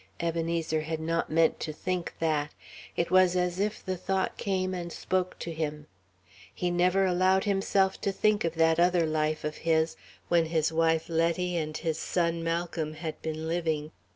Ebenezer 0.19 0.81
had 0.81 0.99
not 0.99 1.29
meant 1.29 1.59
to 1.59 1.71
think 1.71 2.15
that. 2.17 2.55
It 2.97 3.11
was 3.11 3.35
as 3.35 3.59
if 3.59 3.85
the 3.85 3.95
Thought 3.95 4.35
came 4.35 4.73
and 4.73 4.91
spoke 4.91 5.37
to 5.37 5.53
him. 5.53 5.85
He 6.51 6.71
never 6.71 7.05
allowed 7.05 7.43
himself 7.43 8.01
to 8.01 8.11
think 8.11 8.43
of 8.43 8.55
that 8.55 8.79
other 8.79 9.05
life 9.05 9.43
of 9.43 9.57
his, 9.57 9.95
when 10.27 10.47
his 10.47 10.73
wife, 10.73 11.07
Letty, 11.07 11.55
and 11.55 11.77
his 11.77 11.99
son 11.99 12.43
Malcolm 12.43 12.95
had 12.95 13.21
been 13.21 13.47
living. 13.47 13.91